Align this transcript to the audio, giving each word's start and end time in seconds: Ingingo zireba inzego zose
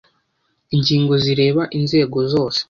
Ingingo 0.75 1.13
zireba 1.23 1.63
inzego 1.77 2.17
zose 2.33 2.59